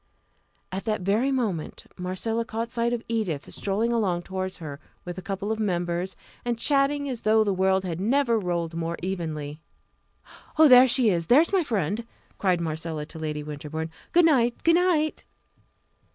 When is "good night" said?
14.11-14.63, 14.63-15.23